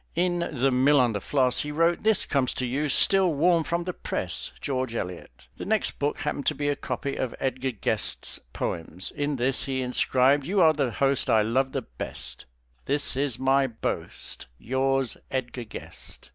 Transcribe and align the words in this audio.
In 0.15 0.39
"The 0.39 0.71
Mill 0.71 0.99
on 0.99 1.13
the 1.13 1.21
Floss" 1.21 1.59
he 1.59 1.71
wrote 1.71 1.99
"This 2.01 2.25
comes 2.25 2.53
to 2.55 2.65
you 2.65 2.89
still 2.89 3.31
warm 3.35 3.63
from 3.63 3.83
the 3.83 3.93
press, 3.93 4.51
George 4.59 4.95
Eliot." 4.95 5.45
The 5.57 5.63
next 5.65 5.99
book 5.99 6.21
happened 6.21 6.47
to 6.47 6.55
be 6.55 6.69
a 6.69 6.75
copy 6.75 7.15
of 7.17 7.35
Edgar 7.39 7.69
Guest's 7.69 8.39
poems. 8.51 9.11
In 9.11 9.35
this 9.35 9.65
he 9.65 9.83
inscribed 9.83 10.47
"You 10.47 10.59
are 10.59 10.73
the 10.73 10.89
host 10.89 11.29
I 11.29 11.43
love 11.43 11.71
the 11.73 11.83
best, 11.83 12.45
This 12.85 13.15
is 13.15 13.37
my 13.37 13.67
boast, 13.67 14.47
Yours, 14.57 15.17
Edgar 15.29 15.65
Guest." 15.65 16.29